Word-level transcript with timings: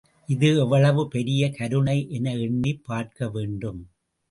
இது 0.29 0.57
எவ்வளவு 0.57 1.07
பெரிய 1.07 1.51
கருணை 1.51 2.09
என 2.09 2.35
எண்ணிப் 2.37 2.83
பார்க்க 2.83 3.29
வேண்டும். 3.29 3.81